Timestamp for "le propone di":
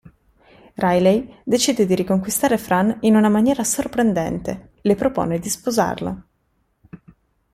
4.81-5.47